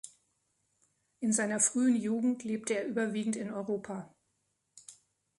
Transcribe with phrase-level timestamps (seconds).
[1.19, 4.11] In seiner frühen Jugend lebte er überwiegend in Europa.